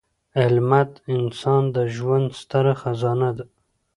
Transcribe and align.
علمد 0.41 0.89
انسان 1.15 1.63
د 1.75 1.77
ژوند 1.95 2.27
ستره 2.41 2.73
خزانه 2.81 3.29
ده. 3.37 3.45